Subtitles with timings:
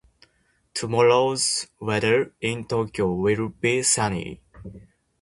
[0.73, 4.41] Tomorrow's weather in Tokyo will be sunny.